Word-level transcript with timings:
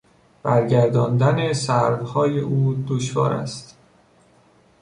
برگرداندن 0.43 1.53
سروهای 1.53 2.39
او 2.39 2.83
دشوار 2.87 3.33
است. 3.33 3.77